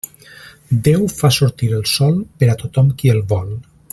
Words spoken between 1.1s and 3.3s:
fa sortir el sol per a tothom qui el